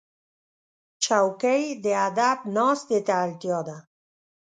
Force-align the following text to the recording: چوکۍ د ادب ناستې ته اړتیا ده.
چوکۍ 1.03 1.63
د 1.83 1.85
ادب 2.07 2.37
ناستې 2.55 2.99
ته 3.07 3.13
اړتیا 3.23 3.59
ده. 3.67 3.77